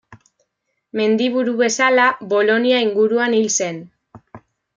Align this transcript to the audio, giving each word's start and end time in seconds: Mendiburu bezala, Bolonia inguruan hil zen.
Mendiburu 0.99 1.53
bezala, 1.59 2.07
Bolonia 2.33 2.81
inguruan 2.87 3.37
hil 3.41 3.47
zen. 3.61 3.79